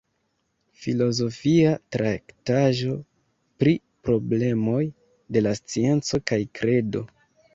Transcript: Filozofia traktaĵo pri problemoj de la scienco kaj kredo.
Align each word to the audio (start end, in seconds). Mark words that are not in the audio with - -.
Filozofia 0.83 1.73
traktaĵo 1.95 2.95
pri 3.63 3.75
problemoj 4.09 4.81
de 5.37 5.43
la 5.49 5.55
scienco 5.61 6.21
kaj 6.33 6.41
kredo. 6.61 7.07